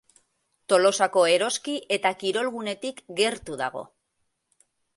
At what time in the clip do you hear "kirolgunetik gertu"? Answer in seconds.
2.23-3.61